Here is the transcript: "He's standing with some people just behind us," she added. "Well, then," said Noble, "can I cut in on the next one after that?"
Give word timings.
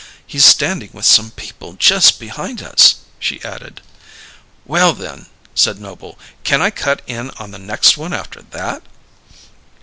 "He's 0.25 0.43
standing 0.43 0.89
with 0.93 1.05
some 1.05 1.29
people 1.29 1.73
just 1.73 2.19
behind 2.19 2.63
us," 2.63 2.95
she 3.19 3.39
added. 3.43 3.81
"Well, 4.65 4.93
then," 4.93 5.27
said 5.53 5.79
Noble, 5.79 6.17
"can 6.43 6.59
I 6.59 6.71
cut 6.71 7.03
in 7.05 7.29
on 7.37 7.51
the 7.51 7.59
next 7.59 7.97
one 7.97 8.11
after 8.11 8.41
that?" 8.49 8.81